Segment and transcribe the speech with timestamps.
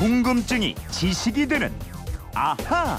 [0.00, 1.70] 궁금증이 지식이 되는
[2.34, 2.96] 아하.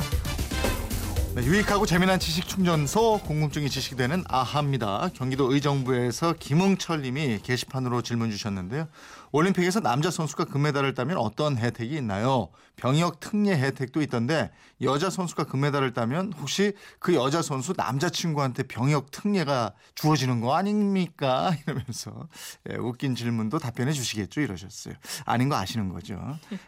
[1.34, 5.12] 네, 유익하고 재미난 지식 충전소 궁금증이 지식이 되는 아하입니다.
[5.14, 8.90] 경기도 의정부에서 김웅철 님이 게시판으로 질문 주셨는데요.
[9.32, 12.50] 올림픽에서 남자 선수가 금메달을 따면 어떤 혜택이 있나요?
[12.76, 14.50] 병역 특례 혜택도 있던데
[14.82, 21.56] 여자 선수가 금메달을 따면 혹시 그 여자 선수 남자친구한테 병역 특례가 주어지는 거 아닙니까?
[21.68, 22.28] 이러면서
[22.70, 24.96] 예, 웃긴 질문도 답변해 주시겠죠 이러셨어요.
[25.26, 26.20] 아닌 거 아시는 거죠.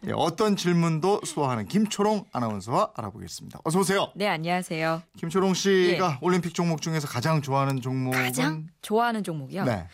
[0.07, 3.59] 예, 어떤 질문도 수호하는 김초롱 아나운서와 알아보겠습니다.
[3.63, 4.11] 어서 오세요.
[4.15, 5.01] 네, 안녕 하세요.
[5.17, 9.65] 김초롱 씨가 올림픽 종목 중에서 가장 좋아하는 종목은 가장 좋아하는 종목이요.
[9.65, 9.87] 네.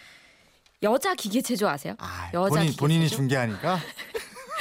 [0.82, 1.96] 여자 기계체조 아세요?
[2.00, 2.80] 아, 여자 본인, 기계체조?
[2.80, 3.80] 본인이 중계하니까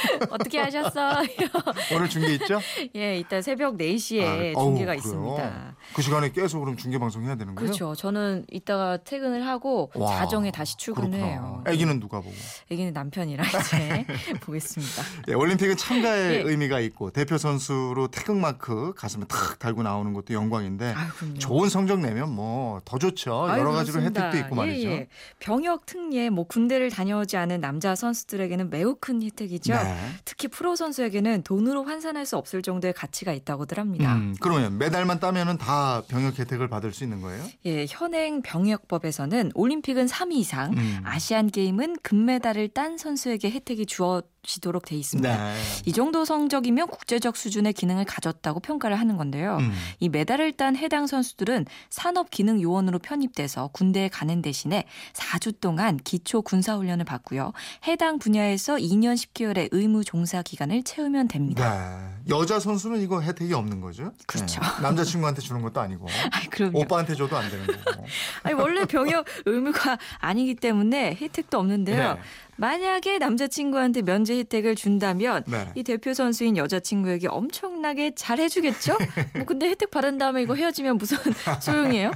[0.29, 1.23] 어떻게 하셨어요?
[1.95, 2.59] 오늘 중계 있죠?
[2.95, 4.23] 예, 이따 새벽 4시에
[4.55, 4.97] 아, 어우, 중계가 그래요?
[4.97, 5.75] 있습니다.
[5.93, 7.67] 그 시간에 계속 그럼 중계 방송 해야 되는 거예요?
[7.67, 7.95] 그렇죠.
[7.95, 11.29] 저는 이따가 퇴근을 하고 와, 자정에 다시 출근을 그렇구나.
[11.31, 11.63] 해요.
[11.65, 12.33] 아기는 누가 보고?
[12.71, 14.05] 애기는 남편이랑 이제
[14.41, 15.03] 보겠습니다.
[15.29, 16.41] 예, 올림픽은 참가의 예.
[16.41, 21.09] 의미가 있고 대표 선수로 태극마크 가슴에 탁 달고 나오는 것도 영광인데 아유.
[21.39, 23.45] 좋은 성적 내면 뭐 더 좋죠.
[23.47, 24.27] 아유, 여러 가지로 그렇습니다.
[24.27, 24.87] 혜택도 있고 말이죠.
[24.89, 25.07] 예, 예.
[25.39, 29.73] 병역 특례, 뭐 군대를 다녀오지 않은 남자 선수들에게는 매우 큰 혜택이죠.
[29.73, 29.88] 네.
[30.25, 34.15] 특히 프로 선수에게는 돈으로 환산할 수 없을 정도의 가치가 있다고들 합니다.
[34.15, 37.43] 음, 그러면 메달만 따면은 다 병역 혜택을 받을 수 있는 거예요?
[37.65, 41.01] 예, 현행 병역법에서는 올림픽은 3위 이상, 음.
[41.03, 45.29] 아시안 게임은 금메달을 딴 선수에게 혜택이 주어 지도록 돼 있습니다.
[45.37, 45.55] 네.
[45.85, 49.57] 이 정도 성적이면 국제적 수준의 기능을 가졌다고 평가를 하는 건데요.
[49.59, 49.73] 음.
[49.99, 56.41] 이 메달을 딴 해당 선수들은 산업 기능 요원으로 편입돼서 군대에 가는 대신에 4주 동안 기초
[56.41, 57.53] 군사 훈련을 받고요.
[57.87, 62.13] 해당 분야에서 2년 10개월의 의무 종사 기간을 채우면 됩니다.
[62.25, 62.33] 네.
[62.35, 64.11] 여자 선수는 이거 혜택이 없는 거죠?
[64.27, 64.61] 그렇죠.
[64.61, 64.81] 네.
[64.81, 66.07] 남자친구한테 주는 것도 아니고
[66.51, 66.79] 그럼요.
[66.79, 68.05] 오빠한테 줘도 안 되는 거고.
[68.43, 72.17] 아니, 원래 병역 의무가 아니기 때문에 혜택도 없는데요.
[72.59, 72.67] 네.
[72.67, 75.71] 만약에 남자친구한테 면제 혜택을 준다면 네.
[75.75, 78.97] 이 대표 선수인 여자친구에게 엄청나게 잘 해주겠죠?
[79.35, 81.17] 뭐 근데 혜택 받은 다음에 이거 헤어지면 무슨
[81.61, 82.11] 소용이에요?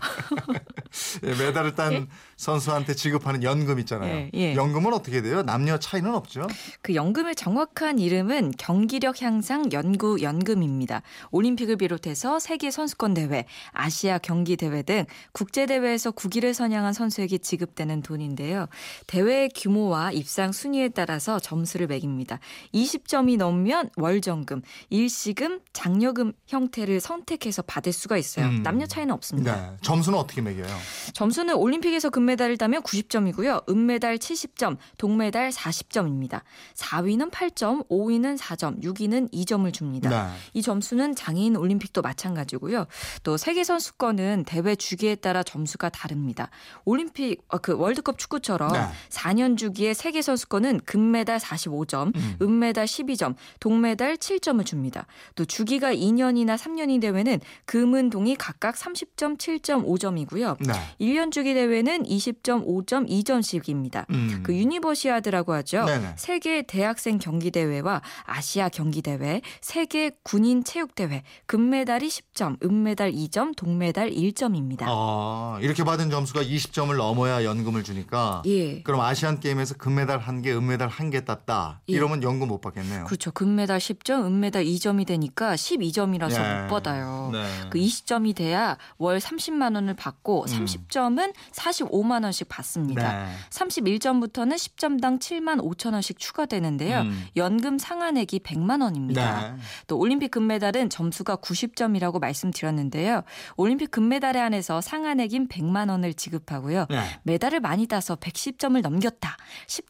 [1.23, 4.15] 예, 메달을 딴 선수한테 지급하는 연금 있잖아요.
[4.15, 4.55] 예, 예.
[4.55, 5.43] 연금은 어떻게 돼요?
[5.43, 6.47] 남녀 차이는 없죠?
[6.81, 11.01] 그 연금의 정확한 이름은 경기력 향상 연구 연금입니다.
[11.31, 18.01] 올림픽을 비롯해서 세계 선수권 대회, 아시아 경기 대회 등 국제 대회에서 국위를 선양한 선수에게 지급되는
[18.01, 18.67] 돈인데요.
[19.07, 22.39] 대회 규모와 입상 순위에 따라서 점수를 매깁니다.
[22.73, 28.47] 20점이 넘으면 월정금, 일시금, 장려금 형태를 선택해서 받을 수가 있어요.
[28.47, 28.63] 음.
[28.63, 29.55] 남녀 차이는 없습니다.
[29.55, 29.77] 네.
[29.81, 30.65] 점수는 어떻게 매겨요?
[31.13, 33.69] 점수는 올림픽에서 금메달을 따면 90점이고요.
[33.69, 36.41] 은메달 70점, 동메달 40점입니다.
[36.73, 40.09] 4위는 8점, 5위는 4점, 6위는 2점을 줍니다.
[40.09, 40.33] 네.
[40.53, 42.87] 이 점수는 장애인 올림픽도 마찬가지고요.
[43.21, 46.49] 또 세계 선수권은 대회 주기에 따라 점수가 다릅니다.
[46.85, 48.87] 올림픽 어, 그 월드컵 축구처럼 네.
[49.09, 52.35] 4년 주기의 세계 선수권은 금메달 45점, 음.
[52.41, 55.05] 은메달 12점, 동메달 7점을 줍니다.
[55.35, 60.57] 또 주기가 2년이나 3년인 대회는 금은 동이 각각 30점, 7점, 5점이고요.
[60.65, 60.73] 네.
[60.99, 64.09] 1년 주기 대회는 20점, 5점, 2점씩입니다.
[64.09, 64.41] 음.
[64.43, 65.85] 그 유니버시아드라고 하죠.
[65.85, 66.15] 네네.
[66.17, 73.55] 세계 대학생 경기 대회와 아시아 경기 대회, 세계 군인 체육 대회, 금메달이 10점, 은메달 2점,
[73.55, 74.85] 동메달 1점입니다.
[74.87, 78.81] 아, 이렇게 받은 점수가 20점을 넘어야 연금을 주니까 예.
[78.83, 81.81] 그럼 아시안 게임에서 금메달 한 개, 은메달 한개 땄다.
[81.89, 81.93] 예.
[81.93, 83.05] 이러면 연금 못 받겠네요.
[83.05, 83.31] 그렇죠.
[83.31, 86.61] 금메달 10점, 은메달 2점이 되니까 12점이라서 예.
[86.61, 87.29] 못 받아요.
[87.31, 87.43] 네.
[87.69, 89.95] 그 20점이 돼야 월 30만 원을 음.
[89.95, 93.25] 받고 30점은 45만 원씩 받습니다.
[93.25, 93.31] 네.
[93.49, 97.01] 31점부터는 10점당 7만 5천 원씩 추가되는데요.
[97.01, 97.27] 음.
[97.35, 99.53] 연금 상한액이 100만 원입니다.
[99.53, 99.61] 네.
[99.87, 103.23] 또 올림픽 금메달은 점수가 90점이라고 말씀드렸는데요.
[103.57, 106.87] 올림픽 금메달에 한해서 상한액인 100만 원을 지급하고요.
[106.89, 107.03] 네.
[107.23, 109.37] 메달을 많이 따서 110점을 넘겼다.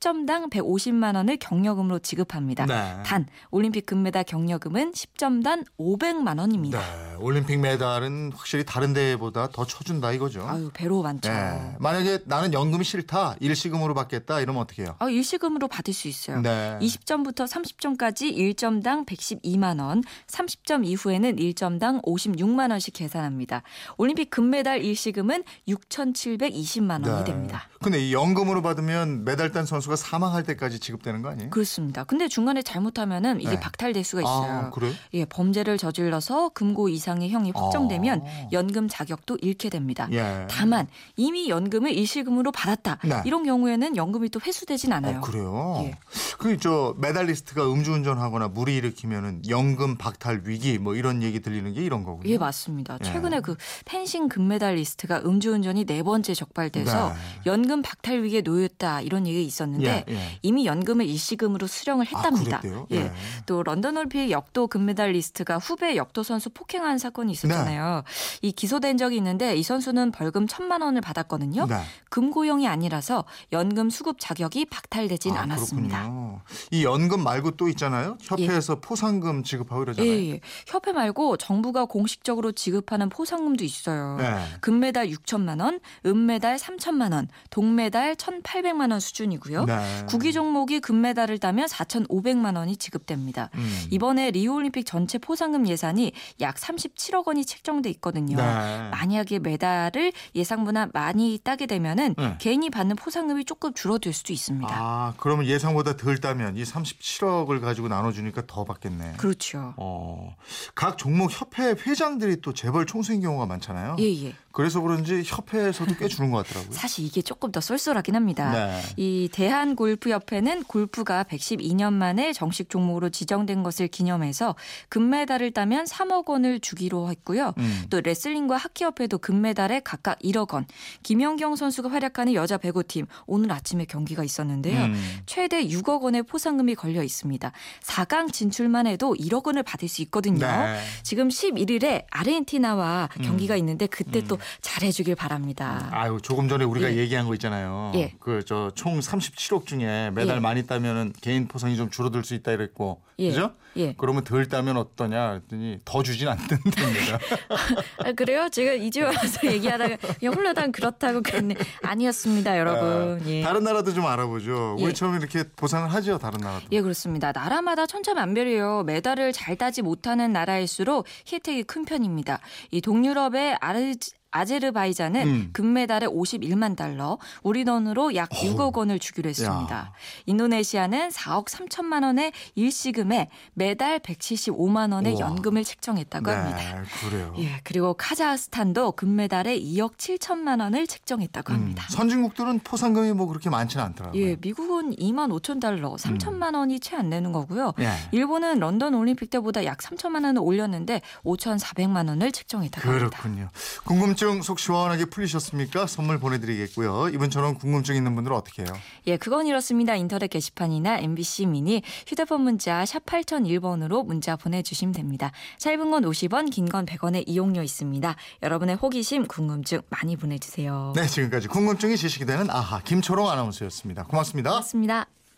[0.04, 2.66] 10점당 150만 원을 경력금으로 지급합니다.
[2.66, 3.04] 네.
[3.06, 6.80] 단 올림픽 금메달 경력금은 10점당 500만 원입니다.
[6.80, 7.16] 네.
[7.20, 10.46] 올림픽 메달은 확실히 다른 대회보다 더 쳐준다 이거죠.
[10.46, 11.32] 아유 배로 많죠.
[11.32, 11.76] 네.
[11.80, 14.96] 만약에 나는 연금이 싫다, 일시금으로 받겠다 이러면 어떻게 해요?
[15.00, 16.42] 아, 일시금으로 받을 수 있어요.
[16.42, 16.78] 네.
[16.82, 23.64] 20점부터 30점까지 1점당 112만 원, 30점 이후에는 1점당 56만 원씩 계산합니다.
[23.98, 27.24] 올림픽 금메달 일시금은 6,720만 원이 네.
[27.24, 27.70] 됩니다.
[27.82, 31.50] 근데 이 연금으로 받으면 메달 딴 선수가 사망할 때까지 지급되는 거 아니에요?
[31.50, 32.04] 그렇습니다.
[32.04, 33.60] 근데 중간에 잘못하면은 이게 네.
[33.60, 34.52] 박탈될 수가 있어요.
[34.52, 34.94] 아, 그래요?
[35.14, 38.48] 예, 범죄를 저질러서 금고 이상의 형이 확정되면 아.
[38.52, 40.08] 연금 자격도 잃게 됩니다.
[40.12, 40.48] 예.
[40.50, 43.00] 다만 이미 연금을 일시금으로 받았다.
[43.04, 43.22] 네.
[43.26, 45.18] 이런 경우에는 연금이 또 회수되진 않아요.
[45.18, 45.82] 어, 그래요?
[45.86, 45.98] 예.
[46.38, 52.30] 그저 메달리스트가 음주운전하거나 무리 일으키면은 연금 박탈 위기 뭐 이런 얘기 들리는 게 이런 거군요.
[52.30, 52.98] 예, 맞습니다.
[53.02, 53.06] 예.
[53.06, 53.56] 최근에 그
[53.86, 57.16] 펜싱 금메달리스트가 음주운전이 네 번째 적발돼서 네.
[57.46, 60.40] 연금 박탈 위기에 놓였다 이런 얘기가 있었는데 있는데 예, 예.
[60.42, 62.60] 이미 연금을 일시금으로 수령을 아, 했답니다.
[62.60, 62.88] 그랬대요?
[62.92, 63.04] 예.
[63.04, 63.14] 네.
[63.46, 68.04] 또 런던 올림픽 역도 금메달리스트가 후배 역도 선수 폭행한 사건이 있었잖아요.
[68.06, 68.48] 네.
[68.48, 71.66] 이 기소된 적이 있는데 이 선수는 벌금 천만 원을 받았거든요.
[71.68, 71.82] 네.
[72.10, 76.02] 금고형이 아니라서 연금 수급 자격이 박탈되진 아, 않았습니다.
[76.04, 76.42] 그렇군요.
[76.72, 78.18] 이 연금 말고 또 있잖아요.
[78.22, 80.12] 협회에서 포상금 지급하고 이러잖아요.
[80.12, 80.40] 예, 예.
[80.68, 84.18] 협회 말고 정부가 공식적으로 지급하는 포상금도 있어요.
[84.18, 84.44] 네.
[84.62, 89.66] 금메달 6천만 원, 은메달 3천만 원, 동메달 1,800만 원 수준이고요.
[89.80, 90.06] 네.
[90.08, 93.50] 구기 종목이 금메달을 따면 4,500만 원이 지급됩니다.
[93.56, 93.88] 음.
[93.92, 96.12] 이번에 리우올림픽 전체 포상금 예산이
[96.42, 98.38] 약 37억 원이 책정돼 있거든요.
[98.38, 98.90] 네.
[98.92, 102.36] 만약에 메달을 예상보다 많이 따게 되면은 네.
[102.40, 104.70] 개인이 받는 포상금이 조금 줄어들 수도 있습니다.
[104.72, 109.14] 아, 그러면 예상보다 덜 따면 이 37억을 가지고 나눠주니까 더 받겠네.
[109.18, 109.74] 그렇죠.
[109.78, 110.36] 어,
[110.76, 113.96] 각 종목 협회 회장들이 또 재벌 총수인 경우가 많잖아요.
[114.00, 114.34] 예, 예.
[114.54, 116.74] 그래서 그런지 협회에서도 꽤 주는 것 같더라고요.
[116.74, 118.52] 사실 이게 조금 더 쏠쏠하긴 합니다.
[118.52, 118.82] 네.
[118.98, 124.56] 이 대한 골프협회는 골프가 112년 만에 정식 종목으로 지정된 것을 기념해서
[124.90, 127.54] 금메달을 따면 3억 원을 주기로 했고요.
[127.58, 127.86] 음.
[127.90, 130.66] 또 레슬링과 하키협회도 금메달에 각각 1억 원.
[131.04, 134.86] 김연경 선수가 활약하는 여자 배구팀 오늘 아침에 경기가 있었는데요.
[134.86, 135.20] 음.
[135.26, 137.52] 최대 6억 원의 포상금이 걸려 있습니다.
[137.82, 140.46] 4강 진출만 해도 1억 원을 받을 수 있거든요.
[140.46, 140.80] 네.
[141.04, 144.28] 지금 11일에 아르헨티나와 경기가 있는데 그때 음.
[144.28, 145.90] 또 잘해주길 바랍니다.
[145.92, 146.98] 아유 조금 전에 우리가 예.
[146.98, 147.92] 얘기한 거 있잖아요.
[147.96, 148.14] 예.
[148.20, 150.40] 그저 총 37억 중에 메달 예.
[150.40, 153.30] 많이 따면은 개인 포상이 좀 줄어들 수 있다 이랬고, 예.
[153.30, 153.54] 그죠?
[153.78, 153.94] 예.
[153.98, 157.20] 그러면 덜 따면 어떠냐 그랬더니 더 주진 않는답니다.
[158.06, 158.50] 아, 그래요?
[158.50, 161.56] 제가 이제 와서 얘기하다가 그냥 홀라당 그렇다고 그랬네.
[161.82, 163.20] 아니었습니다, 여러분.
[163.22, 163.42] 아, 예.
[163.42, 164.78] 다른 나라도 좀 알아보죠.
[164.80, 164.84] 예.
[164.84, 166.18] 우리처럼 이렇게 보상을 하죠.
[166.18, 166.66] 다른 나라도.
[166.72, 167.32] 예, 그렇습니다.
[167.32, 168.84] 나라마다 천차만별이에요.
[168.84, 172.40] 메달을 잘 따지 못하는 나라일수록 혜택이 큰 편입니다.
[172.72, 173.94] 이 동유럽의 아르
[174.34, 175.50] 아제르바이잔은 음.
[175.54, 179.76] 금메달에 51만 달러, 우리 돈으로 약 6억 원을 주기로 했습니다.
[179.76, 179.92] 야.
[180.26, 185.22] 인도네시아는 4억 3천만 원의 일시금에 메달 175만 원의 우와.
[185.22, 186.84] 연금을 책정했다고 네, 합니다.
[187.08, 187.34] 그래요.
[187.38, 191.86] 예, 그리고 카자흐스탄도 금메달에 2억 7천만 원을 책정했다고 음, 합니다.
[191.90, 194.22] 선진국들은 포상금이 뭐 그렇게 많지는 않더라고요.
[194.22, 197.74] 예, 미국은 2만 5천 달러, 3천만 원이 채안 되는 거고요.
[197.80, 197.90] 예.
[198.12, 203.10] 일본은 런던 올림픽 때보다 약 3천만 원을 올렸는데 5,400만 원을 책정했다고 합니다.
[203.22, 203.50] 그렇군요.
[203.84, 205.88] 궁금증 속 시원하게 풀리셨습니까?
[205.88, 207.10] 선물 보내드리겠고요.
[207.10, 208.72] 이번처럼 궁금증 있는 분들은 어떻게 해요?
[209.08, 209.96] 예, 그건 이렇습니다.
[209.96, 215.32] 인터넷 게시판이나 MBC 미니 휴대폰 문자 샵 8001번으로 문자 보내주시면 됩니다.
[215.58, 218.16] 짧은 건 50원, 긴 건 100원의 이용료 있습니다.
[218.42, 220.94] 여러분의 호기심, 궁금증 많이 보내주세요.
[220.96, 224.04] 네, 지금까지 궁금증이 지식이 되는 아하 김초롱 아나운서였습니다.
[224.06, 224.50] 고맙습니다.
[224.52, 225.23] 고맙습니다.